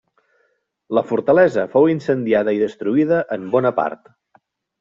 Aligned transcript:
La 0.99 1.03
fortalesa 1.11 1.67
fou 1.75 1.85
incendiada 1.95 2.57
i 2.59 2.65
destruïda 2.65 3.23
en 3.37 3.47
bona 3.57 3.77
part. 3.83 4.15